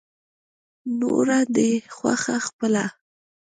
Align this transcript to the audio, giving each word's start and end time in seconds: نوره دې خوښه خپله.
نوره 0.99 1.39
دې 1.55 1.71
خوښه 1.95 2.37
خپله. 2.47 2.85